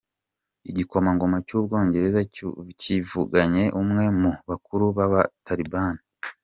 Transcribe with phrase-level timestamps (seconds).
[0.69, 2.19] Igikomangoma cy’u Bwongereza
[2.81, 6.01] cyivuganye umwe mu bakuru b’aba Taribani